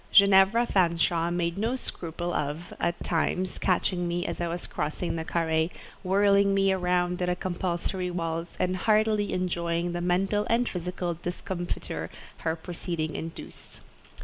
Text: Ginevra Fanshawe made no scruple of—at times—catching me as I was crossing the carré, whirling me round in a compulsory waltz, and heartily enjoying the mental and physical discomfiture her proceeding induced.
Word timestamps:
Ginevra 0.11 0.65
Fanshawe 0.65 1.29
made 1.29 1.59
no 1.59 1.75
scruple 1.75 2.33
of—at 2.33 3.03
times—catching 3.03 4.07
me 4.07 4.25
as 4.25 4.41
I 4.41 4.47
was 4.47 4.65
crossing 4.65 5.15
the 5.15 5.23
carré, 5.23 5.69
whirling 6.01 6.55
me 6.55 6.73
round 6.73 7.21
in 7.21 7.29
a 7.29 7.35
compulsory 7.35 8.09
waltz, 8.09 8.57
and 8.59 8.77
heartily 8.77 9.31
enjoying 9.31 9.91
the 9.91 10.01
mental 10.01 10.47
and 10.49 10.67
physical 10.67 11.13
discomfiture 11.13 12.09
her 12.39 12.55
proceeding 12.55 13.15
induced. 13.15 13.81